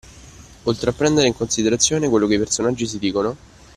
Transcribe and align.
Oltre 0.63 0.89
a 0.89 0.93
prendere 0.93 1.27
in 1.27 1.35
considerazione 1.35 2.09
quello 2.09 2.25
che 2.25 2.33
i 2.33 2.37
personaggi 2.39 2.87
si 2.87 2.97
dicono 2.97 3.35